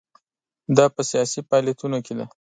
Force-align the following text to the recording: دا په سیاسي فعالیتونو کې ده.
دا 0.77 0.85
په 0.95 1.01
سیاسي 1.09 1.39
فعالیتونو 1.47 1.97
کې 2.05 2.13
ده. 2.17 2.25